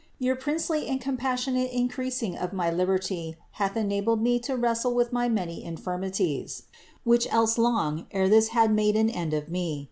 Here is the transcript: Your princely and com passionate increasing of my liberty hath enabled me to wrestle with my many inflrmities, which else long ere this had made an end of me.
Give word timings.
Your 0.17 0.35
princely 0.35 0.87
and 0.87 0.99
com 0.99 1.15
passionate 1.15 1.71
increasing 1.71 2.35
of 2.35 2.53
my 2.53 2.71
liberty 2.71 3.35
hath 3.61 3.77
enabled 3.77 4.19
me 4.19 4.39
to 4.39 4.57
wrestle 4.57 4.95
with 4.95 5.13
my 5.13 5.29
many 5.29 5.63
inflrmities, 5.63 6.63
which 7.03 7.31
else 7.31 7.59
long 7.59 8.07
ere 8.09 8.27
this 8.27 8.47
had 8.47 8.73
made 8.73 8.95
an 8.95 9.11
end 9.11 9.35
of 9.35 9.47
me. 9.49 9.79